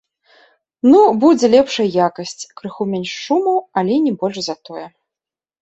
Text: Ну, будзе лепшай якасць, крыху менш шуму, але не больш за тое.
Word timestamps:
Ну, 0.91 1.01
будзе 1.23 1.45
лепшай 1.55 1.87
якасць, 2.07 2.35
крыху 2.63 2.83
менш 2.95 3.11
шуму, 3.27 3.55
але 3.83 3.93
не 4.07 4.13
больш 4.25 4.37
за 4.49 4.55
тое. 4.69 4.87